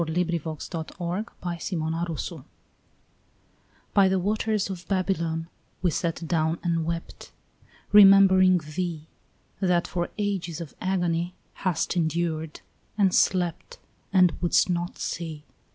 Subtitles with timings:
[0.01, 2.33] SUPER FLUMINA BABYLONIS
[3.93, 5.47] BY the waters of Babylon
[5.83, 7.31] we sat down and wept,
[7.91, 9.05] Remembering thee,
[9.59, 12.61] That for ages of agony hast endured,
[12.97, 13.77] and slept,
[14.11, 15.43] And wouldst not see.